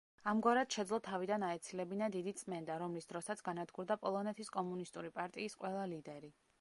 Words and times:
ამგვარად 0.29 0.75
შეძლო 0.75 0.97
თავიდან 1.07 1.45
აეცილებინა 1.49 2.07
დიდი 2.15 2.33
წმენდა, 2.39 2.77
რომლის 2.85 3.09
დროსაც 3.13 3.43
განადგურდა 3.51 3.99
პოლონეთის 4.07 4.51
კომუნისტური 4.57 5.13
პარტიის 5.21 5.59
ყველა 5.63 5.85
ლიდერი. 5.93 6.35